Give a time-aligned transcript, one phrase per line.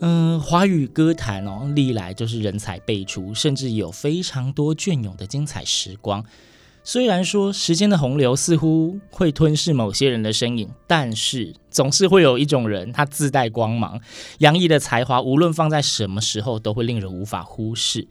[0.00, 6.24] 嗯，华语歌坛哦，历来就是人才辈出，甚至有非常多隽永的精彩时光。
[6.84, 14.00] 虽然说时间的洪流似乎会吞噬某些人的身影，但是总是会有一种人，他自带光芒，
[14.38, 18.06] 洋溢的才华，无论放在什么时候，都会令人无法忽视。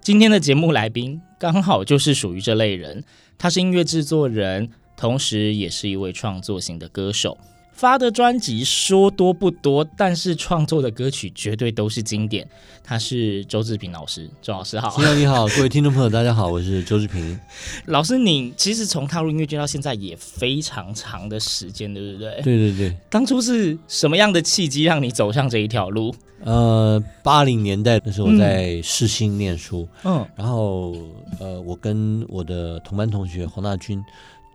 [0.00, 3.04] 今天的节目来宾刚好就是属于这类人，
[3.36, 7.36] 他是音乐制作人，同时也是一位创作型的歌手。
[7.76, 12.48] 发的专辑说多不多，但是创作的歌曲绝对都是经典。
[12.82, 14.94] 他是周志平老师，周老师好。
[14.96, 17.38] 你好你好，各位听众朋友大家好，我是周志平。
[17.84, 22.40] 老师，你其实从踏入音乐界到现在也非常长的时间，对不对？
[22.42, 26.14] 对对对，当初是什么样的契机让你走上这一条路？
[26.44, 30.94] 呃，八零年代的时候我在世新念书，嗯然后
[31.40, 34.02] 呃，我跟我的同班同学黄大军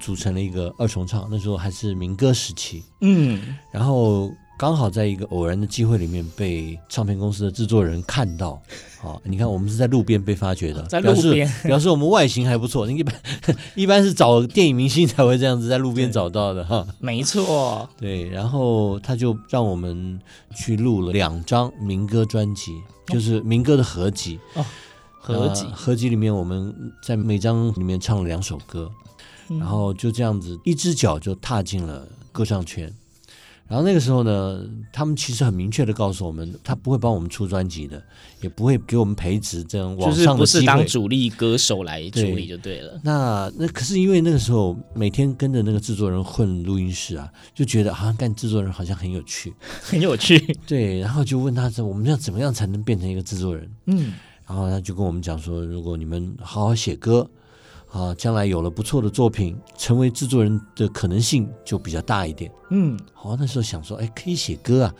[0.01, 8.61] 组成了一个二重唱，那时候还是民歌时期，嗯，然后刚好在一个偶然的机会里面被唱片公司的制作人看到，
[9.03, 11.47] 啊， 你看我们是在路边被发掘的，在路边。
[11.47, 13.15] 表 示表示我们外形还不错，一般
[13.75, 16.85] 一般是找电影明星才会这样子在路边找到的哈。
[16.99, 20.19] 没错，对，然后他就让我们
[20.55, 24.39] 去录了两张民歌专辑，就是民歌的合集。
[24.55, 24.65] 哦
[25.23, 25.65] 合集。
[25.65, 29.20] 呃合集里面我们在每张里面唱了两首歌，嗯
[29.59, 32.91] 然后就这样子一只脚就踏进了歌唱圈。
[33.67, 38.03] 然后那个时候呢，他们其实很明确的告诉我们，他不会帮我们出专辑的，
[38.41, 40.83] 也不会给我们培植这样往就是不是上的。
[40.83, 42.99] 当主力歌手来处理就对了。
[43.01, 50.37] 那那可是因为那个时候每天跟着那个制作人混录音室啊，就觉得好像干制作人好像很有趣，很有趣。
[50.67, 53.71] 对，然后就问他说我们要怎么样才能变成一个制作人？
[53.85, 57.25] 嗯，然后他就跟我们讲说，如果你们好好写歌
[57.91, 62.49] 啊，将来有了不错的作品，成为制作人的可能性就比较大一点。
[62.69, 64.95] 嗯，好，那时候想说，哎，可以写歌啊，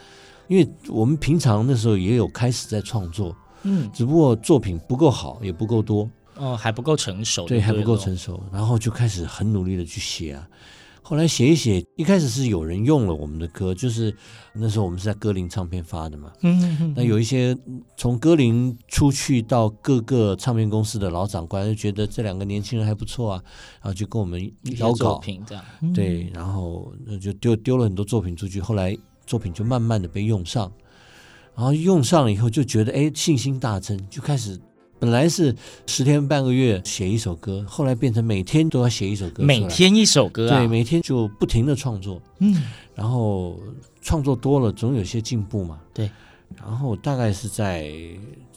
[0.48, 6.10] 因为我们平常那时候也有开始在创作，嗯，只不过作品不够好，也不够多。
[6.36, 7.96] 哦，还不够成熟，对，还不够。
[7.98, 10.48] 成熟，然后就开始很努力的去写啊。
[11.04, 14.16] 后来写一写，一开始是有人用了我们的歌，就是
[14.54, 16.32] 那时候我们是在歌林唱片发的嘛。
[16.42, 17.58] 嗯嗯嗯，那有一些
[17.98, 23.44] 从歌林出去到各个唱片公司的老长官就觉得这两个年轻人还不错啊，
[23.82, 25.64] 然后就跟我们一些作邀稿，品这样。
[25.94, 30.72] 对，然后那就丢丢了很多作品出去，后来作品就慢慢的被用上，
[31.56, 34.58] 然后用上了以后就觉得哎信心大增，就开始
[35.02, 35.56] 本来是
[35.88, 40.60] 十天半个月写一首歌，后来变成每天都要写一首歌，每天一首歌啊。
[40.60, 42.62] 对，每天就不停的创作，嗯，
[42.94, 43.60] 然后
[44.04, 46.08] 创作多了总有些进步嘛，对，
[46.56, 47.92] 然后大概是在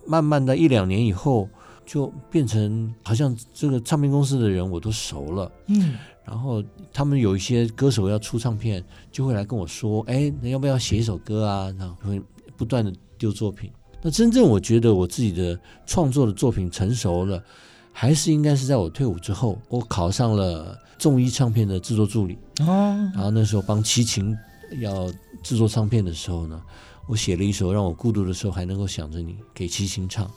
[0.07, 1.49] 慢慢的一两年以后，
[1.87, 5.51] 就变成好像这个唱片公司的人我都熟了。
[5.69, 6.63] 嗯，然后
[6.93, 12.21] 他们有一些歌手要出唱片，就会来跟我说：“哎，那要不要写一首歌啊？”然后会
[12.55, 13.71] 不断的丢作品。
[14.07, 17.43] 那真正我觉得我自己的创作的作品成熟了，
[17.91, 22.37] 还是应该是在我退伍之后，我考上了众一唱片的制作助理。
[22.61, 24.37] 哦，然后那时候帮齐秦
[24.79, 25.11] 要
[25.43, 26.63] 制作唱片的时候呢，
[27.07, 30.31] 我写了一首《让我孤独的时候还能够想着你》给齐秦唱。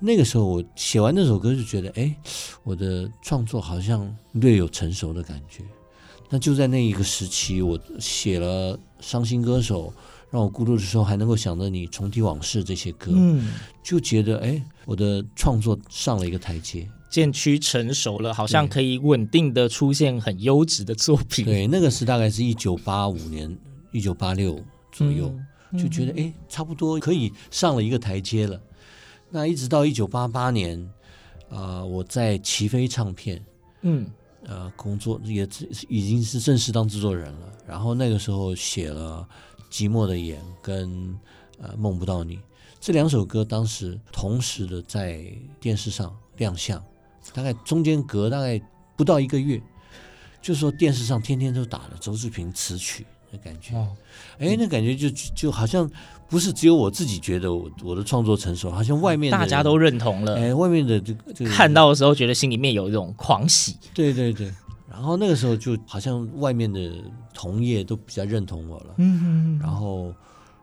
[0.00, 2.12] 那个时候我写完那首歌就觉得，哎，
[2.64, 5.62] 我的创作好像略有成熟的感觉。
[6.30, 9.86] 那就在那一个时期，我写了《伤心歌手》，
[10.34, 13.52] 让我孤独的时候还能够想着你，重提往事这些歌，嗯，
[13.84, 16.90] 就觉得，哎，我的创作上了一个台阶。
[17.08, 21.44] 渐趋成熟了，好像可以稳定的出现很优质的作品。
[21.44, 23.56] 对，那个是大概是一九八五年、
[23.92, 24.60] 一九八六
[24.90, 25.32] 左右。
[25.36, 25.46] 嗯
[25.78, 28.60] 就觉得哎，差不多可以上了一个台阶了。
[29.28, 30.80] 那一直到一九八八年，
[31.48, 33.44] 啊、呃，我在齐飞唱片，
[33.82, 34.06] 嗯，
[34.46, 35.48] 呃，工作也
[35.88, 37.52] 已经是正式当制作人了。
[37.66, 39.26] 然后那个时候写了
[39.70, 41.18] 《寂寞的眼》跟
[41.58, 42.36] 呃《梦不到你》
[42.80, 45.24] 这两首歌当时同时的在
[45.60, 46.82] 电视上亮相，
[47.32, 48.60] 大概中间隔大概
[48.96, 49.60] 不到一个月，
[50.42, 53.74] 就说电视上天天都打了周志平词曲的感觉。
[53.74, 53.88] 哦，
[54.38, 55.90] 哎，那感觉就就好像
[56.28, 60.36] 不是只有我自己觉得我我的创作成熟，好像外面大家都认同了。
[60.36, 63.76] 哎，外面的这个这个看到的时候，觉得心里面有一种狂喜。
[63.94, 64.52] 对对对，
[64.94, 66.92] 然后那个时候就好像外面的
[67.32, 68.94] 同业都比较认同我了。
[68.98, 70.14] 嗯，然后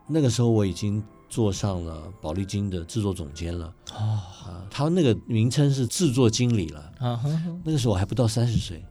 [0.06, 1.02] 那个时候我已经。
[1.32, 7.18] 做上了宝丽金的制作总监了哦，啊，他那个名称是制作经理了啊。
[7.64, 8.84] 那个时候我还不到三十岁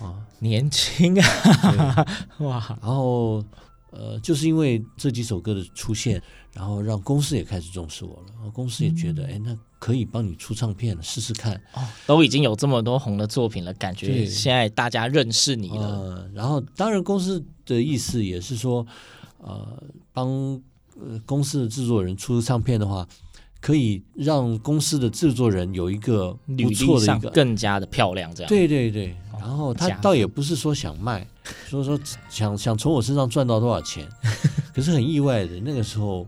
[0.00, 2.06] 啊，年轻啊，
[2.40, 2.78] 哇！
[2.80, 3.44] 然后
[3.90, 6.22] 呃，就是因为这几首歌的出现，
[6.52, 8.26] 然后让公司也开始重视我了。
[8.34, 11.54] 然后公司也觉得，哎、嗯，那可以帮你出唱片了，试试看。
[11.74, 15.86] 哦，都已经有这么多红的作品了，感觉现在大家认识你了。
[15.86, 18.86] 呃、然后，当然公司的意思也是说，
[19.38, 19.82] 呃，
[20.12, 20.60] 帮。
[21.00, 23.08] 呃，公司的制作人出唱片的话，
[23.62, 28.48] 可以让公司的制作人有一个不错的一个更加的漂亮，这样。
[28.48, 31.26] 对对对，然后他倒也不是说想卖，
[31.66, 31.98] 说说
[32.28, 34.06] 想想从我身上赚到多少钱，
[34.74, 36.26] 可是很意外的，那个时候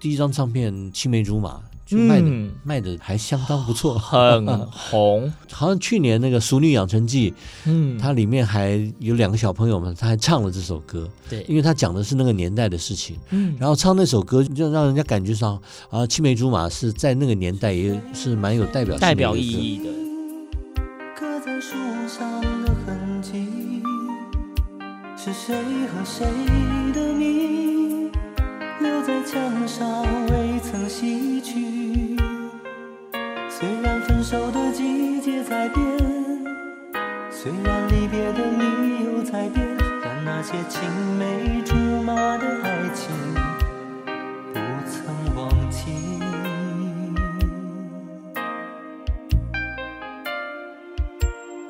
[0.00, 1.50] 第一张唱片《青梅竹马》。
[1.88, 5.32] 就卖的、嗯、卖的还相当不错， 很红。
[5.50, 7.30] 好像去年那个《熟女养成记》，
[7.64, 11.08] 嗯，它里面还有两个小朋友们，他还唱了这首歌。
[11.30, 13.16] 对，因为他讲的是那个年代的事情。
[13.30, 15.54] 嗯，然后唱那首歌，就让人家感觉上
[15.88, 19.84] 啊，《青梅竹马》是在那个年代也是蛮有代表性代表意义的。
[21.16, 21.74] 刻在树
[22.06, 23.46] 上的痕迹，
[25.16, 25.56] 是谁
[25.86, 26.26] 和谁
[29.30, 32.16] 墙上未曾洗去。
[33.50, 35.84] 虽然分手的季节在变，
[37.30, 39.66] 虽然离别的理由在变，
[40.02, 40.80] 但那些青
[41.18, 43.10] 梅竹马的爱情
[44.54, 45.92] 不曾忘记。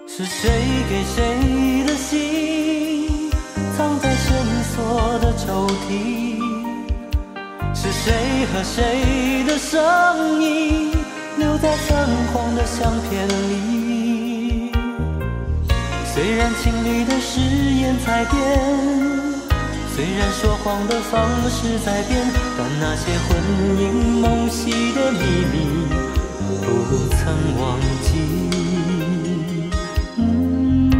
[0.07, 0.49] 是谁
[0.89, 3.31] 给谁的信，
[3.77, 6.48] 藏在深锁的抽屉？
[7.91, 8.13] 是谁
[8.53, 10.93] 和谁的声音？
[11.39, 14.71] 留在泛黄的相片里，
[16.05, 18.37] 虽然情侣的誓言在变，
[19.97, 22.21] 虽然说谎的方式在变，
[22.59, 23.29] 但那些魂
[23.81, 25.21] 萦梦系的秘
[25.51, 25.89] 密
[26.61, 27.19] 不曾
[27.59, 28.11] 忘记。
[30.19, 30.91] 嗯，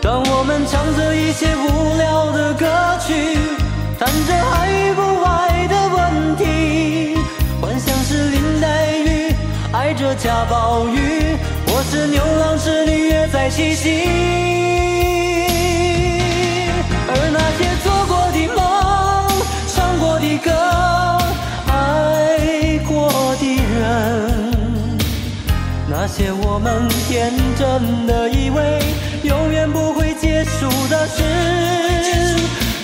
[0.00, 2.66] 当我们唱着一些无聊的歌
[3.00, 3.58] 曲，
[4.52, 6.42] 爱与不爱的问题。
[7.60, 8.66] 幻想是林黛
[8.98, 9.34] 玉
[9.72, 11.36] 爱着贾宝玉，
[11.66, 13.90] 或是牛郎织女约在七夕。
[17.12, 18.58] 而那些做过的梦、
[19.68, 20.50] 唱过的歌、
[21.66, 23.10] 爱过
[23.40, 24.98] 的人，
[25.88, 28.80] 那些我们天真的以为
[29.24, 31.22] 永远不会结束的事，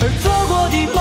[0.01, 0.99] 而做过的梦、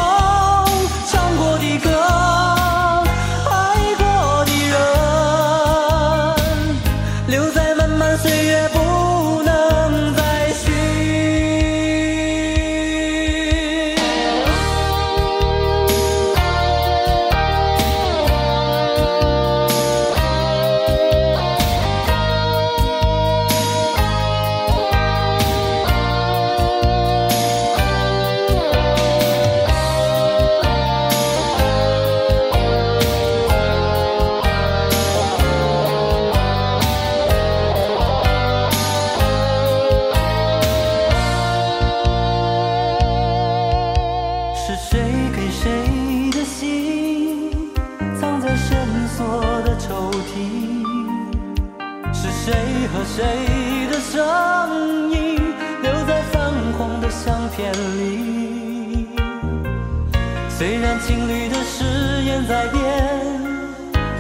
[60.57, 61.83] 虽然情侣的誓
[62.24, 62.81] 言在变，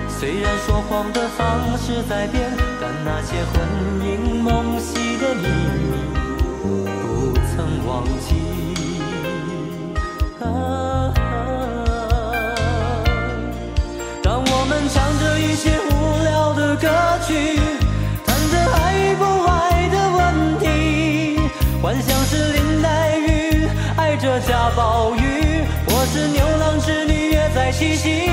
[0.09, 2.51] 虽然说谎的方式在变，
[2.81, 3.55] 但那些魂
[4.05, 5.95] 萦梦系的秘密
[6.61, 8.35] 不曾忘记。
[10.43, 11.13] 啊，
[14.21, 15.89] 当我们唱着一些无
[16.25, 16.89] 聊的歌
[17.25, 17.57] 曲，
[18.25, 21.39] 谈着爱与不爱的问题，
[21.81, 22.14] 幻想。
[27.95, 28.24] 心。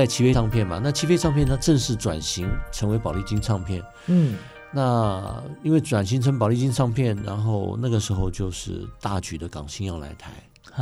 [0.00, 3.82] 在齐飞唱片嘛，那齐飞唱片它正式转型成为宝丽金唱片。
[4.06, 4.34] 嗯，
[4.72, 10.30] 那因为转型成宝丽金唱片，然后那个时候就是大举的港星要来台。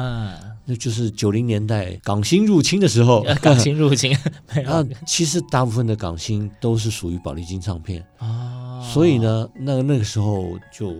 [0.01, 4.17] 啊，那就是九零年代港星入侵的时候， 港星入侵，
[4.63, 8.07] 然后其实大部分的港星都是属于宝丽金唱片。
[8.19, 10.95] 哦，所以呢，那那个时候就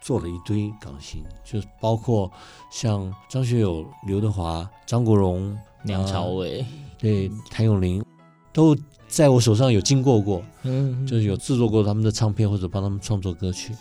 [0.00, 2.30] 做了一堆港星，就包括
[2.72, 6.64] 像张学友、刘德华、张国荣、梁朝伟，
[6.98, 8.04] 对，谭咏麟，
[8.52, 8.76] 都
[9.06, 13.72] 在我手上有经过过，嗯，就是有制作过他们的唱片或者帮他们创作歌曲，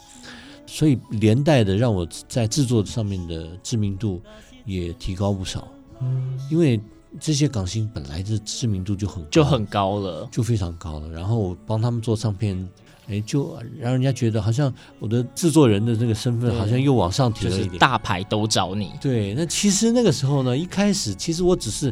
[0.65, 4.21] 所以连带的让我在制作上面的知名度。
[4.69, 5.65] 也提高不少，
[6.01, 6.77] 嗯，因为
[7.21, 11.07] 这些港星本来的知名度就很就很高了，就非常高了。
[11.09, 12.67] 然后我帮他们做唱片，
[13.07, 18.91] 哎，就让人家觉得好像我的制作人的这个身份好像又往上提了一点，就是大牌都找你。
[18.99, 21.89] 对，那其实那个时候呢，一开始其实我只是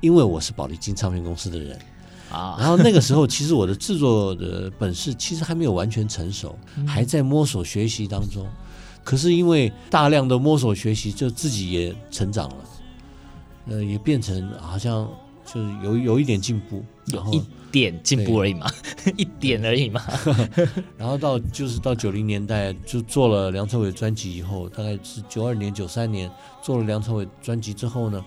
[0.00, 1.78] 因为我是宝丽金唱片公司的人。
[2.30, 8.46] 啊，然后那个时候其实我的制作的本事其实还没有完全成熟，还在摸索学习当中。
[9.02, 12.56] 可是因为大量的摸索学习，就自己也成长了，
[13.66, 15.10] 呃，也变成好像
[15.44, 17.42] 就是有有一点进步，然后一
[17.72, 18.70] 点进步而已嘛，
[19.16, 20.00] 一点而已嘛。
[20.96, 26.30] 然后到就是到九零年代，就做了梁朝伟专辑以后，大概是九二年、九三年
[26.62, 28.24] 做了梁朝伟专辑之后呢，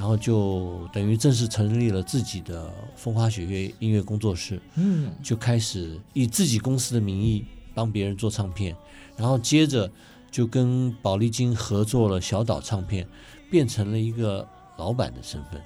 [0.00, 8.74] 然后就等于正式成立了自己的风花雪月音乐工作室，嗯，就开始以自己公司的名义帮别人做唱片。
[9.14, 9.92] 然后接着
[10.30, 13.06] 就跟宝丽金合作了小岛唱片，
[13.50, 15.60] 变成了一个老板的身份，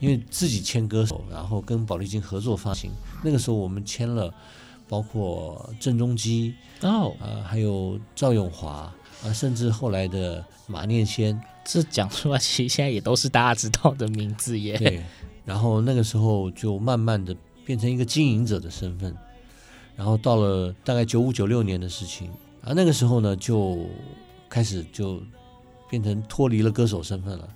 [0.00, 2.90] 因为自己签歌手，然后跟宝丽金合作发行。
[3.22, 4.34] 那个时候我们签了，
[4.88, 8.92] 包括郑中基哦，呃，还有赵咏华
[9.24, 14.76] 啊，甚至后来的马念先，这讲出来其实现在也都是大家知道的名字耶。
[14.78, 15.02] 对，
[15.44, 19.14] 然后那个时候就慢慢的变成一个经营者的身份，
[19.96, 22.30] 然后到了大概九五九六年的事情。
[22.62, 23.86] 啊，那个时候呢，就
[24.48, 25.22] 开始就
[25.88, 27.48] 变成脱离了歌手身份了，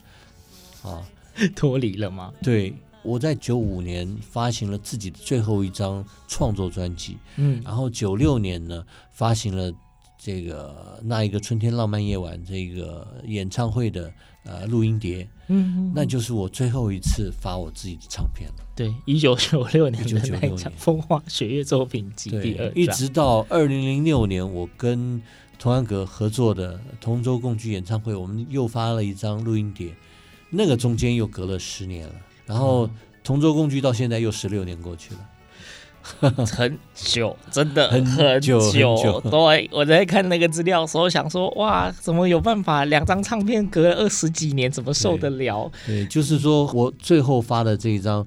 [0.82, 1.02] 啊，
[1.54, 2.32] 脱离了吗？
[2.40, 9.72] 对，我在九五年发行了自己的最后一张创作专辑，嗯，然后九六年呢发行了
[10.24, 14.12] 这个那一个春天浪漫夜晚这个演唱会的
[14.44, 18.64] 呃录音碟，嗯，嗯，那就是我最后一次发我自己的唱片了。
[18.76, 25.20] 对，一九九六年的那一张《风花雪月作品集》第二，一直到二零零六年，我跟
[25.58, 29.92] 童安格合作的同舟共聚演唱会，我们又发了一张录音碟，
[30.50, 32.14] 那个中间又隔了十年了，
[32.46, 32.88] 然后
[33.24, 35.28] 同舟共聚到现在又十六年过去了。
[36.20, 38.04] 很久，真的很
[38.40, 39.20] 久很久。
[39.30, 42.84] 对，我在看那个资料的时候，想说，哇，怎么有办法？
[42.86, 45.70] 两张唱片隔了二十几年，怎么受得了？
[45.86, 48.24] 对，对，就是说我最后发的这一张《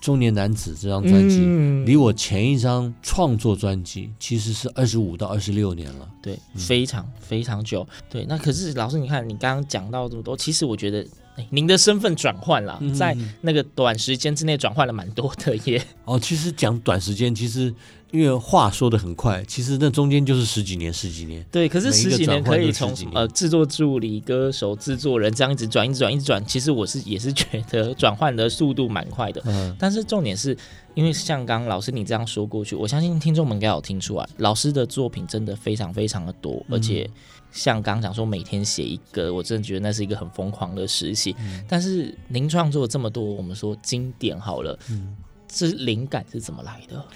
[0.00, 6.08] 中年男子》这张专辑，嗯、离我前一张创作专辑其实是二十五到二十六年了。
[6.22, 7.86] 对，非常非常久。
[8.10, 11.06] 对，那可是老师，你看你刚刚讲到这么多，其实我觉得。
[11.50, 15.82] 您的身份转换了，在那个短时间之内转换了蛮多的耶。
[16.04, 17.74] 哦，其实讲短时间，其实
[18.12, 21.44] 因为话说的很快，其实那中间就是十几年、十几年。
[21.50, 26.44] 对，可是十几年可以从呃制作助理、歌手、制作人这样一直转、一直转、一直转。
[26.46, 29.42] 其实我是也是觉得转换的速度蛮快的。
[29.46, 29.74] 嗯。
[29.78, 30.56] 但是重点是
[30.94, 37.10] 因为像刚刚老师你这样说过去，我相信听众们应该有听出来，老师的作品真的非常非常的多，而且。
[37.54, 41.34] 像刚刚讲说每天写一个，我真的觉得那是一个很疯狂的时期。
[41.38, 45.16] 嗯、但是您创作这么多，我们说经典好了，嗯，
[45.48, 47.06] 这灵感是怎么来的？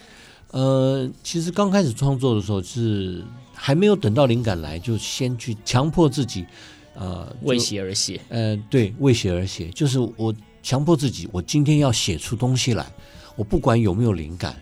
[0.52, 6.47] 呃，其实刚开始创作的时候是还没有等到灵感来，就先去强迫自己，
[6.95, 8.21] 呃，为写而写。
[8.28, 12.87] 呃，对，为写而写，就是我强迫自己，我今天要写出东西来，
[13.35, 14.57] 我不管有没有灵感，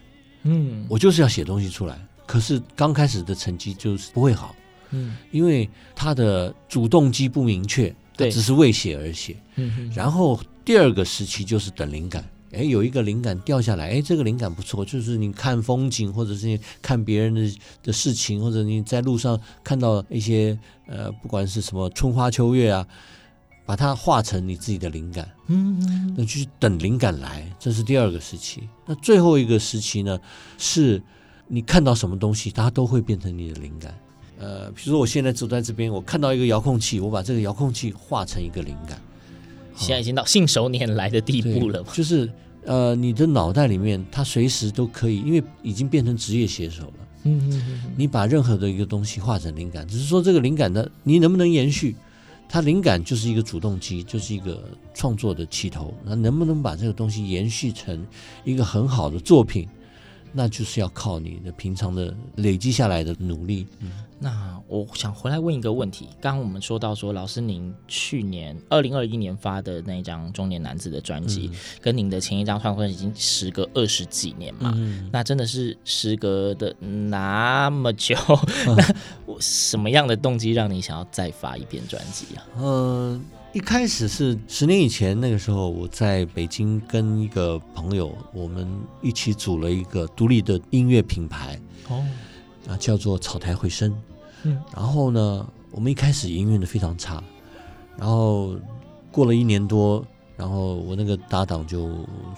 [0.45, 2.00] 嗯，我就是要写东西出来。
[2.26, 4.56] 可是刚开始的成绩就是不会好。
[4.90, 9.37] 嗯，因为他的主动机不明确，对，只是为写而写。
[9.57, 9.93] 嗯哼。
[9.95, 22.87] 然后第二个时期就是等灵感，哎，有一个灵感掉下来，哎，这个灵感不错，就是你看风景，或者是你看别人的的事情，或者你在路上看到一些呃，不管是什么春花秋月啊，
[23.64, 25.28] 把它化成你自己的灵感。
[25.49, 26.14] 嗯嗯。
[26.16, 28.69] 那去等灵感来，这是第二个时期。
[28.87, 30.19] 那最后一个时期呢，
[30.59, 31.02] 是
[31.49, 33.93] 你看到什么东西，它都会变成你的灵感。
[34.38, 39.00] 呃，比如说我现在走在这边，我看到一个遥控器，我把这个遥控器化成一个灵感。
[39.75, 41.83] 现在已经到信手拈来的地步了。
[41.93, 42.31] 就是
[42.64, 46.95] 呃，你的脑袋里面，它随时都可以，因为已经变成职业写手了。
[47.25, 47.93] 嗯嗯嗯。
[47.97, 51.95] 你把任何的一个东西化成灵感，只是说这个灵感呢，你能不能延续？
[52.49, 54.62] 它灵感就是一个主动机，就是一个
[54.95, 55.93] 创作的起头。
[56.05, 58.07] 那能不能把这个东西延续成
[58.45, 59.69] 一个很好的作品，
[60.33, 63.66] 那就是要靠你的平常的累积下来的努力。
[63.81, 63.90] 嗯。
[64.18, 78.16] 那我想回来问一个问题，刚刚我们说到说，老师您去年二零二一年发的那一张《中年男子》的专辑，嗯、跟您的前一张创作已经时隔二十几年嘛，嗯、那真的是时隔的那么久，
[78.66, 78.94] 嗯、那
[79.26, 82.46] 我什么样的动机让你想要再发一遍专辑啊？
[82.56, 83.20] 嗯、呃，
[83.52, 88.66] 一开始是十年以前，那个时候我在北京跟一个朋友，我们
[89.02, 92.02] 一起组了一个独立的音乐品牌哦。
[92.68, 93.94] 啊，叫做草台回声，
[94.42, 97.23] 嗯，然后呢，我们一开始营运的非常差，
[97.96, 98.56] 然后
[99.12, 100.04] 过了一年多，
[100.37, 101.90] 然后我那个搭档就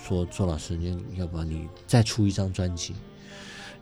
[0.07, 2.95] 说：“周老师，你要不然你再出一张专辑，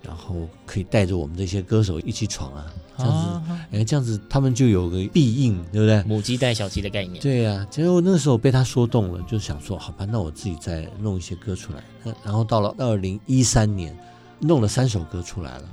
[0.03, 6.03] 然后可以带着我们这些歌手一起闯啊，这样子，哎、啊，这样子他们就有个必应，对不对？
[6.05, 7.21] 母鸡带小鸡的概念。
[7.21, 11.83] 对呀、啊，结果那个时候被他说动了，就想说，好吧，那我自己再弄一些歌出来。
[12.25, 13.95] 然后到了二零一三年，
[14.39, 15.65] 弄了三首歌出来了。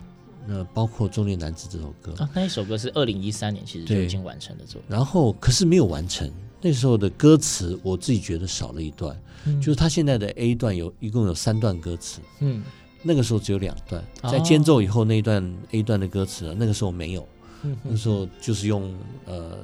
[0.46, 4.84] 那包括《中年男子》这首歌啊，那一首歌是二零一三年其实就已经完成的作品。
[4.90, 6.30] 然后可是没有完成，
[6.62, 12.62] 那时候的歌词我自己觉得少了一段，嗯、就是他现在的 A 段有一共有三段歌词，嗯，
[13.02, 17.28] 那个时候只有两段，在间奏以后那一段 A 段的歌词，那个时候没有，
[17.64, 18.94] 嗯、那时候就是用
[19.26, 19.58] 呃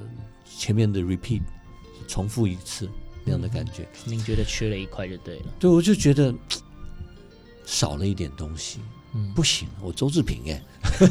[0.58, 1.42] 前面的 repeat
[2.08, 2.90] 重复一次
[3.26, 3.88] 那样的感觉。
[4.06, 5.54] 您觉得缺了一块就对了？
[5.60, 6.34] 对，我就觉得
[7.66, 8.80] 少了一点东西。
[9.14, 10.62] 嗯，不行，我周志平哎，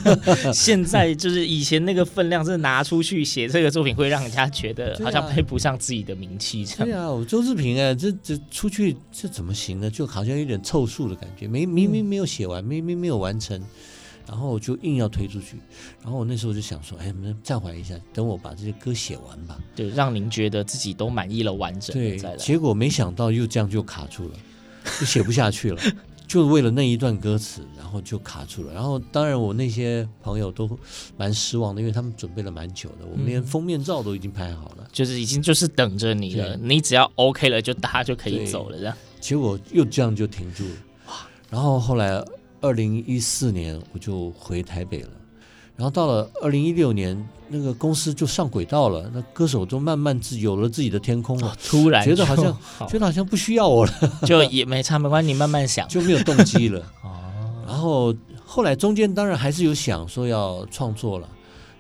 [0.55, 6.87] 现在就是以前那个分量，是拿出去写这个作品，会让人家觉得好像配不上自己的名气这样。
[6.87, 9.91] 对啊，我周志平哎，这这出去这怎么行呢？
[9.91, 13.61] 就好像有点凑数的感觉，没明明没有写完，明明没有完成，
[14.29, 15.57] 然后就硬要推出去。
[16.03, 19.59] 然后我那时候就想说，哎，我们暂缓一下，等我把这些歌写完吧。
[19.75, 21.93] 对，让您觉得自己都满意了，完整。
[21.95, 24.35] 对，结果没想到又这样就卡住了，
[25.01, 25.83] 就写不下去了。
[26.29, 28.75] 就为了那一段歌词，然后就卡住了。
[28.75, 30.69] 然后当然我那些朋友都
[31.17, 36.55] 蛮失望的，因为他们准备了蛮久的，我们连封面照都已经拍好了，嗯、就是已经就是等着你了。
[36.59, 38.95] 你只要 OK 了，就大家就可以走了，这样。
[39.19, 40.75] 结果又这样就停住了。
[41.49, 42.23] 然后后来
[42.61, 45.11] 二零一四年我就回台北了。
[45.77, 47.17] 然后到了二零一六年，
[47.49, 51.57] 那个公司就上轨道了，那歌手都慢慢自有了自己的天空了。
[51.65, 53.93] 突然觉得好像好觉得好像不需要我了，
[54.27, 56.81] 就也没差没关系，你慢慢想，就没有动机了。
[57.03, 57.19] 哦。
[57.67, 61.29] 然后后来中间当然还是有想说要创作了，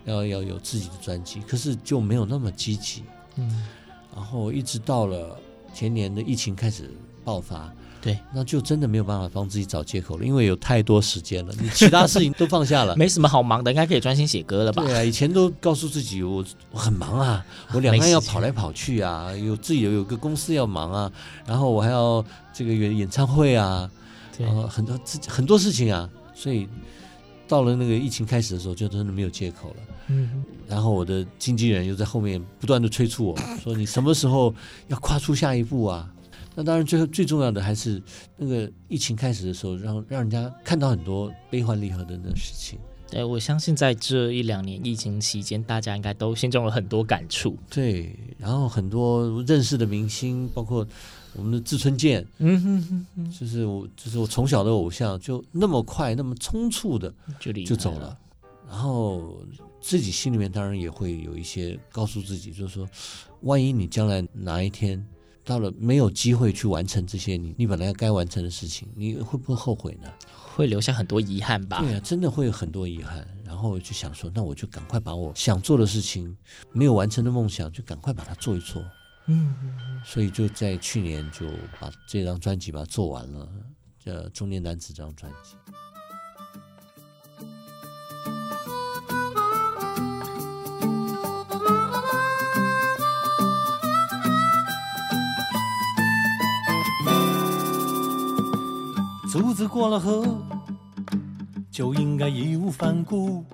[0.04, 3.02] 要要有自己的专辑，可是就没有那么积极。
[3.36, 3.66] 嗯。
[4.14, 5.36] 然后一直到了
[5.72, 6.90] 前年的疫情开始
[7.24, 7.72] 爆发。
[8.00, 14.84] 对，那就真的没有办法帮自己找借口了，因为有太多时间了，你其他事情都放下了， 没什么好忙的，应该可以专心写歌了吧？
[14.84, 21.12] 对啊，以前都告诉自己我我很忙啊，我两岸要跑来跑去啊，有自己有有个公司要忙啊，
[21.44, 23.90] 然后我还要这个演演唱会啊，
[24.36, 26.68] 对然后很多自己很多事情啊，所以
[27.48, 29.76] 到了那个疫情开始的时候，就真的没有借口了。
[30.10, 34.54] 嗯，然后我的经纪人又在后面不断的催促我说：“你什么时候
[34.86, 36.08] 要跨出下一步啊？”
[36.58, 38.02] 那当然，最后最重要的还是
[38.36, 42.76] 那个疫情开始的时候，让让人家看到很多悲欢离合的那事情。
[43.08, 47.56] 对，我相信在这一两年疫情期间，大家应该都心中有很多感触。
[47.70, 50.84] 对，然后很多认识的明星，包括
[51.34, 58.18] 我们的志村健，嗯哼哼哼，就是我，就是我从小的偶像，就那么快，那么匆促的就就走了。
[58.68, 59.40] 然后
[59.80, 62.84] 自己心里面当然也会有一些告诉自己，就是说，
[63.42, 65.06] 万一你将来哪一天。
[65.48, 70.12] 到了没有机会去完成这些你你本来该完成的事情，你会不会后悔呢？
[70.54, 71.80] 会留下很多遗憾吧？
[71.80, 73.26] 对啊，真的会有很多遗憾。
[73.46, 76.36] 然后我就想说，那我就赶快把我想做的事情，
[76.70, 78.84] 没有完成的梦想，就赶快把它做一做。
[79.24, 79.54] 嗯，
[80.04, 81.46] 所以就在去年就
[81.80, 83.48] 把这张专辑把它做完了，
[83.98, 85.56] 叫《中年男子》这张专辑。
[99.38, 100.36] 独自过了河，
[101.70, 103.44] 就应该义无反顾。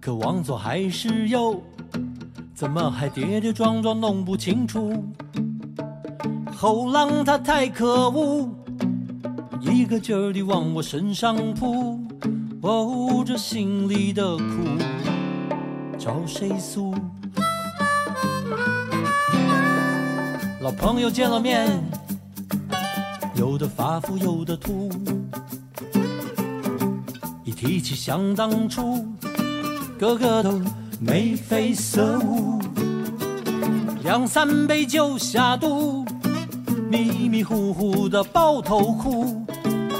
[0.00, 1.62] 可往左还是右，
[2.54, 5.04] 怎么还跌跌撞撞弄不清楚？
[6.56, 8.48] 后浪它太可恶，
[9.60, 12.00] 一个劲儿地往我身上扑。
[12.62, 14.44] 哦，这心里的苦
[15.98, 16.94] 找谁诉？
[20.62, 21.68] 老朋友见了面。
[23.36, 24.90] 有的发福，有的秃。
[27.44, 29.04] 一提起想当初，
[29.98, 30.60] 个个都
[30.98, 32.58] 眉飞色舞，
[34.02, 36.04] 两三杯酒下肚，
[36.90, 39.44] 迷迷糊糊的抱头哭。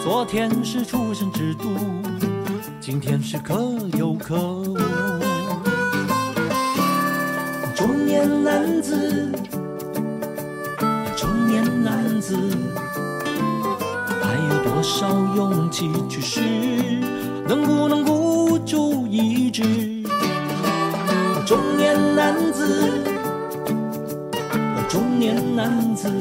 [0.03, 1.64] 昨天是出生之都，
[2.81, 3.55] 今天是可
[3.99, 4.79] 有可无。
[7.75, 9.31] 中年男子，
[11.16, 12.35] 中年男子，
[14.77, 16.39] 多少勇气去试？
[17.49, 19.62] 能不能孤注一掷？
[21.47, 23.03] 中年男子，
[24.87, 26.12] 中年男子，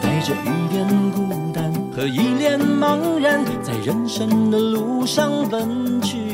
[0.00, 6.25] 带着一点孤单和一脸茫然，在人生的路上奔驰。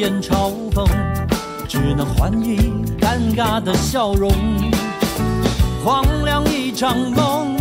[0.00, 0.88] 眼嘲讽，
[1.68, 4.32] 只能换一尴尬的笑容，
[5.84, 7.54] 荒凉一场梦，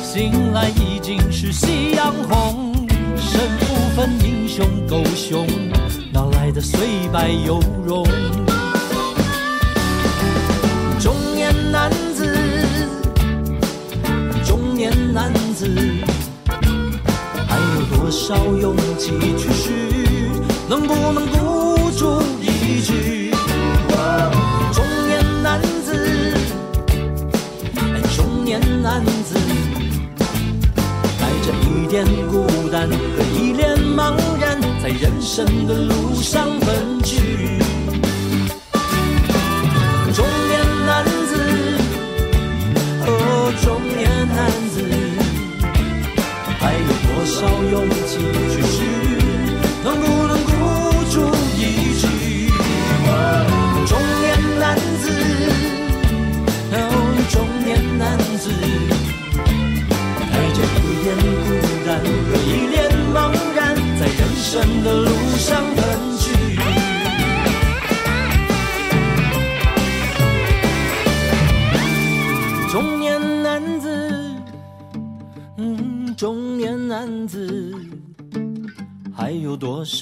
[0.00, 2.72] 醒来已经是夕阳红。
[3.18, 5.44] 胜负分英雄狗熊，
[6.12, 8.06] 哪来的虽败犹荣？
[11.00, 12.38] 中年男子，
[14.44, 15.68] 中年男子，
[17.48, 19.72] 还有多少勇气去试？
[20.66, 21.63] 能不能孤
[21.96, 23.30] 注一句，
[24.72, 25.24] 中年？
[28.82, 29.34] 男子
[31.18, 32.94] 带着一点孤单和
[33.34, 37.58] 一脸茫然，在人生的路上奔去。
[40.12, 41.32] 中年男子，
[43.06, 43.08] 哦，
[43.64, 44.38] 中年男
[44.74, 44.76] 子，
[46.60, 47.36] 还有多少
[47.70, 47.74] 勇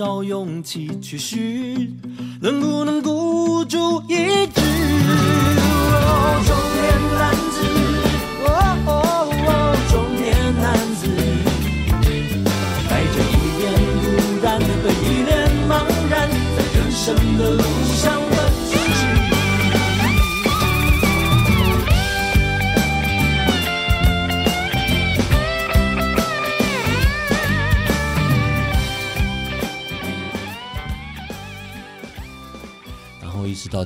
[0.03, 1.37] 有多少勇气去试？
[2.41, 3.01] 能不能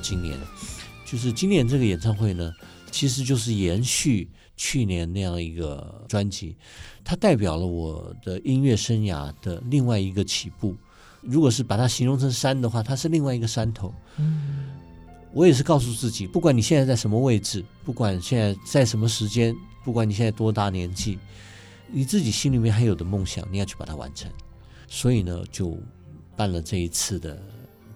[0.09, 0.39] 今年，
[1.05, 2.55] 就是今年这个演唱会呢，
[2.93, 6.55] 其实就是延续去年那样一个专辑，
[7.03, 10.77] 它代表了我的音乐生涯的另外一个起步。
[11.23, 13.93] 如果是把它形容成山的话，它是另外一个山头。
[14.19, 14.67] 嗯，
[15.33, 19.53] 我也是告诉自己，不管你现在在什么位置，不管现在在什么时间，
[19.85, 21.19] 不管你现在多大年纪，
[21.91, 24.31] 你自己心里面还有的梦想，你要去把它完成。
[24.87, 25.77] 所以呢，就
[26.37, 27.43] 办了这一次的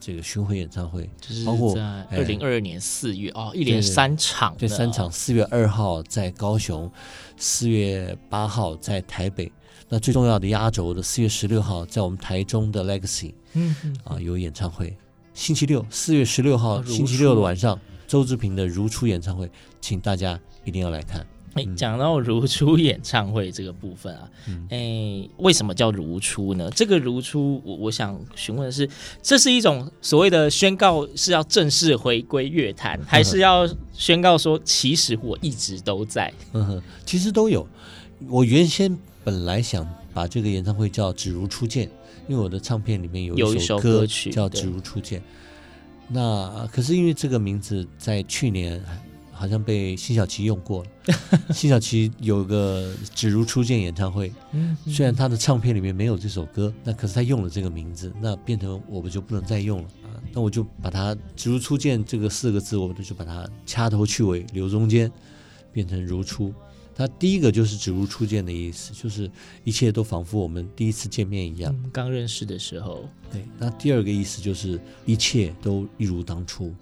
[0.00, 6.90] 这个巡回演唱会，就是包括在二零二二年四月哦，一连三场，对，三场，四月二号在高雄，
[7.36, 9.52] 四月八号在台北。
[9.88, 14.96] 那最重要的压轴的四月十六号，在我们台中的 Legacy，嗯嗯啊有演唱会。
[15.34, 21.26] 星期六四月十六号、啊、星期六的晚上，周志平的如初演唱会，请大家一定要来看。
[21.54, 24.30] 哎，讲到如初演唱会这个部分啊，
[24.68, 26.70] 哎、嗯，为什么叫如初呢？
[26.74, 28.88] 这个如初，我我想询问的是，
[29.22, 36.32] 这是一种所谓的宣告是要正式回归乐坛，还是要宣告说其实我一直都在？
[36.52, 37.66] 嗯哼，其实都有。
[38.28, 38.98] 我原先。
[39.22, 41.86] 本来想把这个演唱会叫《只如初见》，
[42.26, 45.20] 因为我的唱片里面有一首歌曲叫《只如初见》。
[46.08, 48.82] 那可是因为这个名字在去年
[49.40, 50.90] 好像被辛晓琪用过了。
[51.50, 54.30] 辛晓琪有个《只如初见》演唱会，
[54.86, 60.12] 虽然他的唱片里面没有这首歌，那可是他用了这个名字，那变成我们就不能再用了啊。
[60.30, 65.10] 那我就把它“只如初见”这个四个字，我们就把它掐头去尾留中间，
[65.72, 66.52] 变成“如初”。
[66.94, 69.30] 它第一个就是“只如初见”的意思，就是
[69.64, 73.08] 一切都仿佛我们第一次见面一样，嗯、刚认识的时候。
[73.32, 73.42] 对。
[73.58, 76.74] 那第二个意思就是一切都一如当初，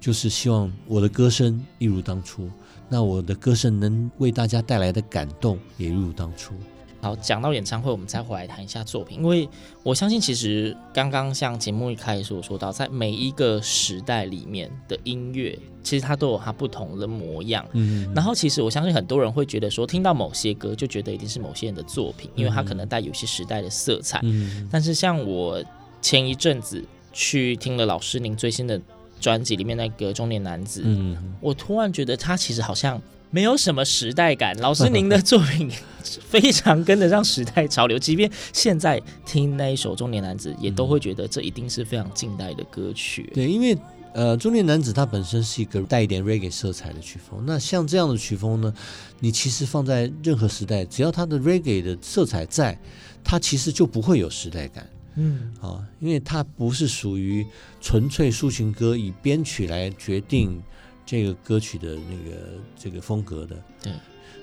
[0.00, 2.48] 就是希望我的歌声一如当初，
[2.88, 6.54] 那我的歌声能为大家带来的感动也一如当初。
[7.02, 9.48] 好，讲到演唱会，我们再回来谈一下作品，因为
[9.82, 17.66] 我相信，其实刚刚像节目一开始我说到，在每一个时代里面的音乐，其实它都有它不同的模样。
[17.72, 24.20] 嗯，然后其实我相信很多人会觉得说，听到某些歌就觉得一定是某些人的作品，因为它可能带有些时代的色彩。
[24.22, 25.62] 嗯，但是像我
[26.02, 26.84] 前一阵子
[27.14, 28.78] 去听了老师您最新的
[29.20, 33.00] 专辑里面那个中年男子，嗯，我突然觉得他其实好像。
[33.32, 35.70] 没有什么时代感，老师您的作品
[36.02, 43.30] 非常跟得上时代潮流，即便现在听那一首《中年男子》，也都会觉得这一定是非常近代的歌曲。
[43.32, 43.78] 对，因为
[44.14, 48.74] 呃，《中年男子》他本身是一个带一点 reggae 色彩的曲风，那像这样的曲风呢，
[49.20, 52.76] 你其实放在任何时代，只要它的 reggae 的色彩在，
[53.22, 54.84] 它其实就不会有时代感。
[55.14, 57.46] 嗯，啊，因为它不是属于
[57.80, 60.62] 纯粹抒情歌，以编曲来决定。
[61.06, 62.36] 这个歌曲的那个
[62.78, 63.92] 这个风格的，对，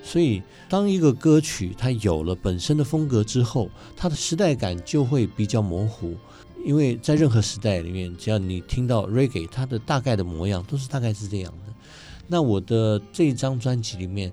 [0.04, 6.14] 所以当一个歌曲它有了本身的风格之后，它的时代感就会比较模糊，
[6.66, 11.74] 因为在任何时代里面，只要你听到 reggae，它的大概的模样都是大概是这样的。
[12.28, 14.30] 那我的这一张专辑里面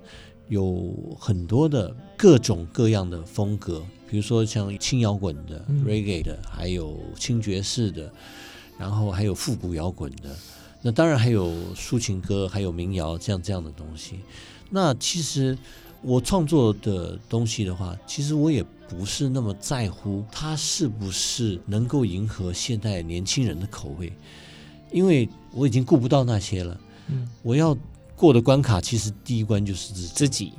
[0.49, 8.11] 有很多的各种各样的风格，比如说像轻摇滚的、嗯、reggae 的，还有轻爵士的，
[8.77, 10.35] 然后还有复古摇滚的。
[10.81, 14.19] 那当然还有抒情歌，还有民谣这样这样的东西。
[14.69, 15.57] 那其实
[16.01, 24.13] 我创作的东西的话，其实我也不是那么在乎它是不是能够迎合现代年轻人的口味，
[24.91, 26.79] 因为我已经顾不到那些了。
[27.07, 27.75] 嗯，我要
[28.15, 30.53] 过的关卡其实第一关就是自己，自己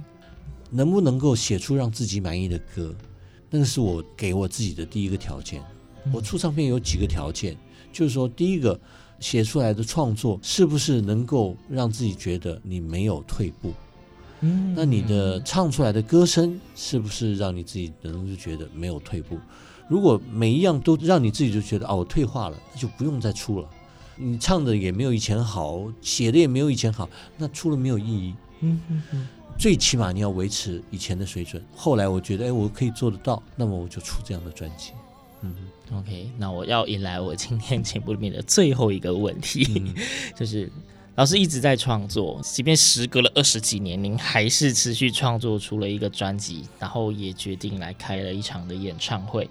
[0.70, 2.92] 能不能够写出让自己满意的歌，
[3.50, 5.62] 那个是我给我自己的第一个条件。
[6.12, 7.56] 我出唱片有几个条件，
[7.92, 8.78] 就是说第一个。
[9.18, 13.72] 写出来的创作是不是能够让自己觉得你没有退步？
[14.40, 19.38] 嗯，那你的唱出来的歌声是不是让你自己能够觉得没有退步？
[19.88, 23.66] 如果每一样都让你自己就觉得哦，我退化了，那就不用再出了。
[24.16, 28.34] 你唱的也没有以前好，写的也没有以前好，那出了没有意义。
[28.60, 31.62] 嗯嗯嗯，最起码你要维持以前的水准。
[31.74, 34.92] 后来我觉得，哎，我可以做得到，那么我就出这样的专辑。
[35.42, 35.54] 嗯
[35.92, 39.94] ，OK，那我要迎来我今天节目里面的最后一个问题，嗯、
[40.36, 40.70] 就是
[41.14, 49.48] 老师一直在创作，即便时隔了二十几年，您还是持续创作出了一个专辑，然后也决定来开了一场的演唱会。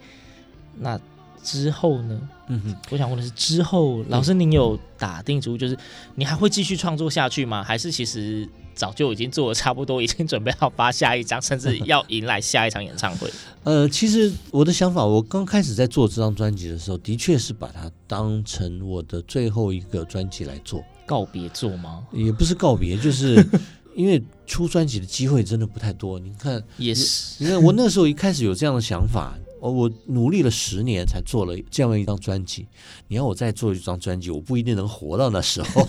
[0.78, 1.00] 那
[1.44, 2.30] 之后呢？
[2.48, 5.78] 嗯哼，我想问的是，之后老师您有打定主意，就是
[6.16, 7.64] 你还会继续创作下去吗？
[7.64, 8.48] 还是其实？
[8.76, 13.32] 早就已经做的差不多，已经准备好发下一张，甚至要迎来下一场演唱会。
[13.64, 22.06] 呃，其实我的想法，我刚开始在做这张专辑的时候，的确是把它当成我的最后一个专辑来做，告别做吗？
[22.12, 23.44] 也不是告别，就是
[23.96, 26.20] 因为出专辑的机会真的不太多。
[26.20, 32.68] 你看，也是，你看我那时候一开始有这样的想法，哦我努力了十年才做了这样一张专辑。
[33.08, 35.88] 你要我再做一张专辑，我不一定能活到那时候。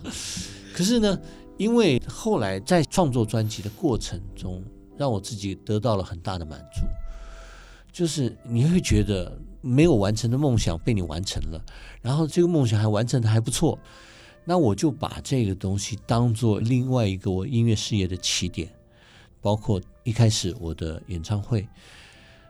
[0.72, 1.18] 可是呢？
[1.62, 4.60] 因为后来在创作专辑的过程中，
[4.96, 6.80] 让我自己得到了很大的满足，
[7.92, 11.64] 就是你会觉得没有完成的梦想被你完成了，
[12.00, 13.78] 然后这个梦想还完成的还不错，
[14.44, 18.68] 那我就把这个东西当做另外一个我音乐事业的起点，
[19.40, 21.64] 包括一开始我的演唱会。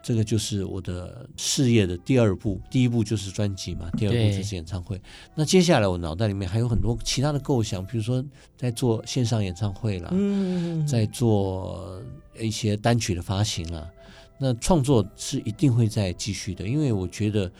[0.03, 5.01] 这个就是我的事业的第二步，第一步就是专辑嘛，第二步就是演唱会。
[5.35, 8.25] 那接下来我脑袋里面还有很多其他的构想，比如说
[8.57, 12.03] 在做线上演唱会啦，嗯，在做
[12.39, 13.89] 一些单曲的发行啦。
[14.39, 17.51] 那创作是一定会再继续的，因为我觉得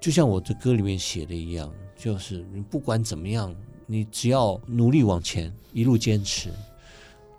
[0.00, 3.54] 就像我的歌里面写的一样，就是你不管怎么样，
[3.86, 6.50] 你只要努力往前，一路坚持。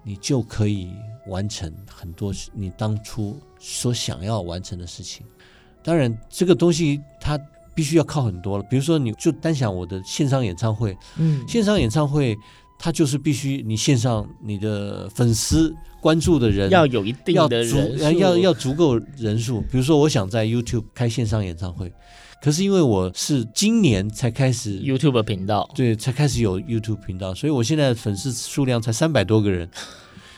[0.04, 0.94] 你就可以
[1.26, 5.26] 完成很多你当初所想要完成的事情。
[5.84, 7.40] 当然，这个东西它
[7.74, 8.64] 必须要靠很多了。
[8.70, 12.36] 比如说，你就单想我的线上演唱会，嗯，线上演唱会
[12.78, 19.62] 它就是必须你线上你的粉丝关注的人要有一定的人，要要要足够人数。
[19.62, 21.94] 比如说，我想在 YouTube 开线上演唱会。
[22.42, 29.70] 可是因为我是今年才开始 YouTube 频道，对，才开始有 YouTube 频道，所以我现在粉丝数量才三百多个人。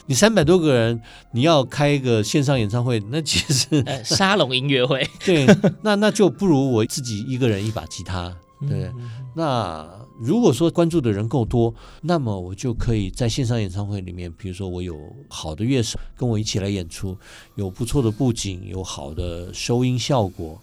[0.09, 0.99] 你三百多个人，
[1.33, 5.45] 你要开一个线上演唱会，那其实、 呃、沙龙音乐会， 对，
[5.83, 8.35] 那那就不如我自己一个人一把吉他，
[8.67, 8.85] 对。
[8.85, 9.87] 嗯嗯，那
[10.19, 14.97] 如果说关注的人够多，那么我就可以在线上演唱会里面，比如说我有
[15.29, 17.15] 好的乐手跟我一起来演出，
[17.53, 20.59] 有不错的布景，有好的收音效果。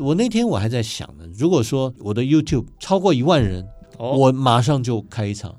[0.00, 3.64] 我那天我还在想呢，如果说我的 YouTube 超过一万人，
[3.96, 5.54] 哦我马上就开一场。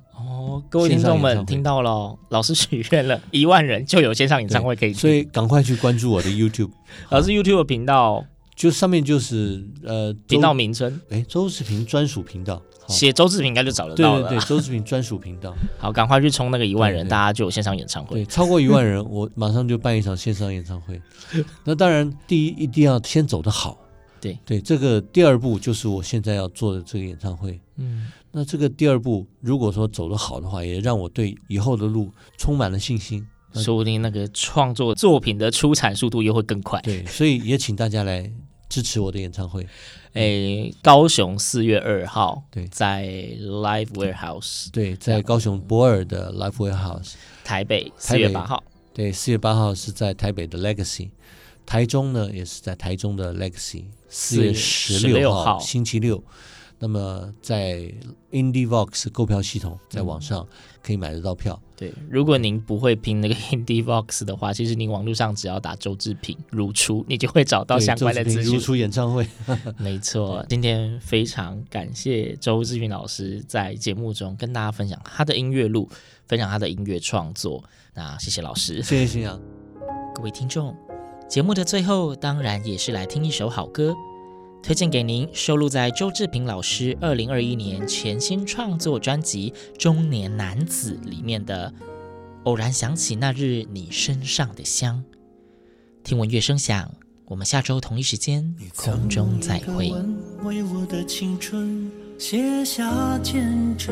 [0.50, 6.72] 哦，各位听众们听到了哦，老师许愿了 一万人就有线上演唱会可以听，所以赶快去关注我的 YouTube，
[7.10, 14.22] 老师 YouTube 频道就上面就是呃频道名称，哎，周志平专属频道，写周志平应该就找得到了。
[14.24, 15.56] 对对对，周志平专属频道。
[15.80, 18.18] 好，赶快去冲那个一万人，对对大家就有线上演唱会。
[18.18, 21.02] 对，超过一万人，我马上就办一场线上演唱会。
[21.64, 23.78] 那当然，第一一定要先走得好。
[24.22, 27.58] 对对，这个第二步就是我现在要做的这个演唱会。
[27.78, 33.28] 嗯，那这个第二步，如果说走得好的话，也让我对以后的路充满了信心。
[33.56, 36.80] 说不定那个创作作品的出产速度又会更快。
[36.82, 38.32] 对，所以也请大家来
[38.70, 39.66] 支持我的演唱会。
[40.14, 43.08] 诶，高雄四月二号，对在
[43.42, 47.14] Live Warehouse，对，在高雄博尔的 Live Warehouse。
[47.44, 48.64] 台北四月八号，
[48.94, 51.10] 对，四月八号是在台北的 Legacy，
[51.66, 56.24] 台中呢也是在台中的 Legacy，四月十六号号星期六。
[56.80, 57.94] 那么在
[58.32, 60.48] IndieVox 购票系统，在网上
[60.82, 61.62] 可以买得到票。
[61.76, 68.54] 对，如果您不会拼那个 IndieVox 的话，其实您网络上只要打周志平如初，你就会找到相关的资讯。
[68.54, 69.28] 如初演唱会，
[69.78, 75.90] 没错，今天非常感谢周志平老师在节目中跟大家分享他的音乐路，
[76.28, 77.64] 分享他的音乐创作。
[77.94, 79.40] 那谢谢老师，谢谢新阳。
[80.16, 80.76] 各位听众，
[81.30, 83.96] 节目的最后当然也是来听一首好歌，
[84.62, 91.74] 推荐给您收录在周志平老师二零二一年全新创作专辑《中年男子》里面的
[92.44, 95.04] 《偶然想起那日你身上的香》。
[96.04, 96.92] 听闻乐声响，
[97.26, 99.94] 我们下周同一时间空中再会。
[100.44, 103.88] 为我的青春写下见证，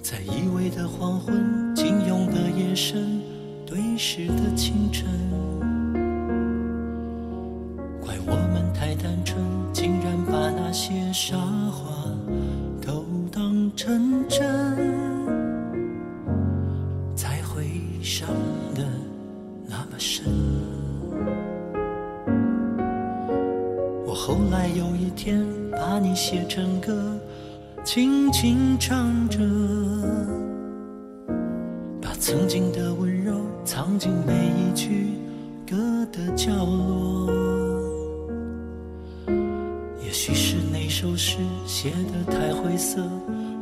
[0.00, 3.20] 在依偎的黄昏，紧拥的夜深，
[3.66, 5.06] 对视的清晨。
[8.30, 12.10] 我们太单纯，竟然把那些傻话
[12.80, 14.46] 都当成真，
[17.16, 17.66] 才会
[18.02, 18.28] 伤
[18.74, 18.84] 得
[19.66, 20.24] 那么深。
[24.06, 27.18] 我后来有一天把你写成歌，
[27.84, 29.38] 轻轻唱着，
[32.00, 35.14] 把曾经的温柔藏进每一句
[35.66, 35.76] 歌
[36.12, 37.47] 的角落。
[40.18, 43.00] 也许是那首诗写得太晦涩，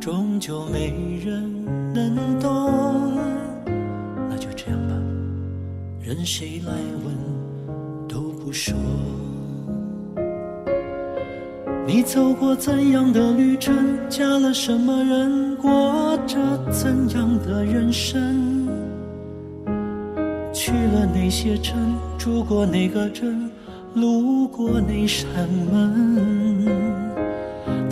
[0.01, 0.91] 终究没
[1.23, 3.13] 人能懂。
[4.27, 4.95] 那就这样吧，
[6.01, 6.73] 任谁来
[7.05, 7.15] 问
[8.07, 8.73] 都不说。
[11.85, 13.75] 你走过怎样的旅程，
[14.09, 16.39] 嫁了什么人，过着
[16.71, 18.67] 怎样的人生？
[20.51, 21.77] 去了哪些城，
[22.17, 23.47] 住过哪个镇，
[23.93, 26.36] 路过哪扇门？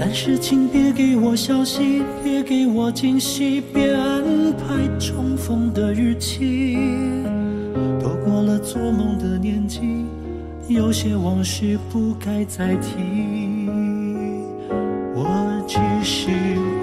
[0.08, 4.22] 但是请别给我消息，别给我惊喜，别安
[4.54, 6.78] 排重逢的日期。
[8.00, 10.06] 都过了做梦的年纪，
[10.68, 13.68] 有些往事不该再提。
[15.16, 16.30] 我只是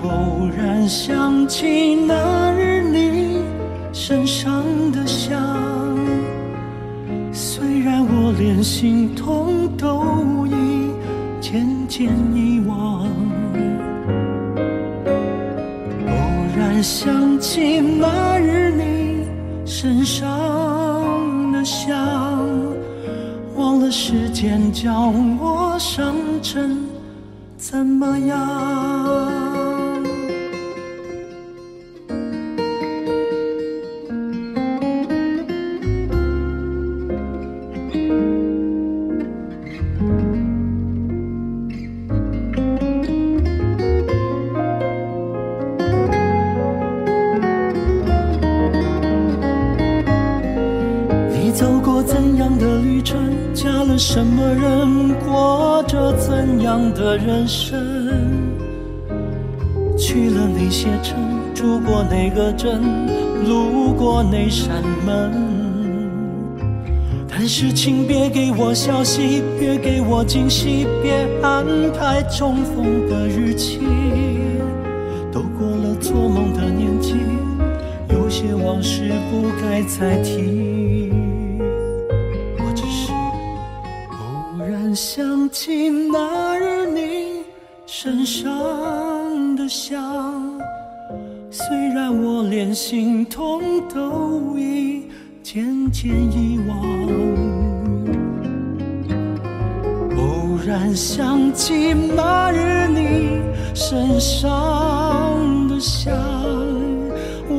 [0.03, 3.37] 偶然想起那日你
[3.93, 5.97] 身上的香，
[7.31, 10.91] 虽然我连心痛都已
[11.41, 12.11] 渐渐
[24.83, 26.12] 叫我伤。
[62.13, 62.83] 那个镇？
[63.49, 65.33] 路过那扇门？
[67.27, 71.65] 但是请别给我消息，别给我惊喜，别安
[71.99, 73.81] 排重逢的日期。
[75.33, 77.15] 都过了做梦的年纪，
[78.11, 80.82] 有些往事不该再提。
[92.93, 95.09] 心痛都已
[95.43, 96.79] 渐渐遗忘。
[100.19, 103.41] 偶然想起那日你
[103.75, 104.21] 身。
[104.21, 106.13] 上的香，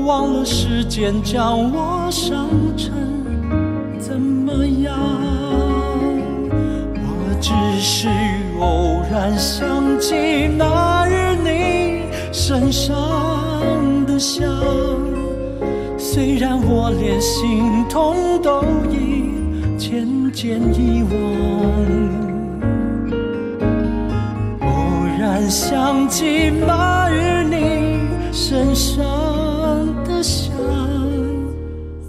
[0.05, 2.93] 忘了时间将我伤成
[3.97, 4.95] 怎么样？
[6.93, 8.07] 我只是
[8.59, 10.13] 偶然想起
[10.59, 12.93] 那日你身上
[14.05, 14.45] 的香，
[16.13, 19.31] 虽然我连心痛都已
[19.79, 21.11] 渐渐遗忘。
[24.59, 24.67] 忽
[25.19, 27.97] 然想起那日你
[28.31, 29.03] 身上
[30.03, 30.53] 的香，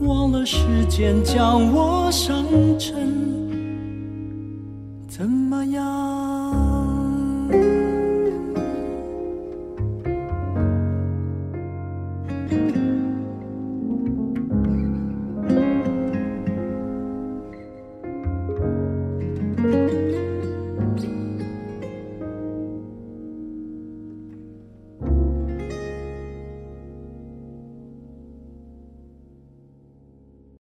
[0.00, 2.44] 忘了时间将我伤
[2.78, 3.13] 成